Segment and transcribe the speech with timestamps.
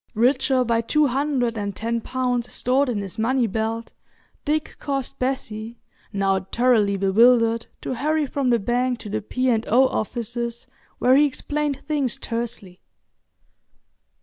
[0.15, 3.93] Richer by two hundred and ten pounds stored in his money belt,
[4.45, 5.77] Dick caused Bessie,
[6.11, 9.47] now thoroughly bewildered, to hurry from the bank to the P.
[9.49, 9.87] and O.
[9.89, 10.65] offices,
[10.97, 12.81] where he explained things tersely.